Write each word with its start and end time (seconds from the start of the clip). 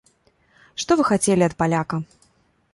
Што 0.85 0.97
вы 1.01 1.05
хацелі 1.11 1.43
ад 1.51 1.57
паляка. 1.63 2.03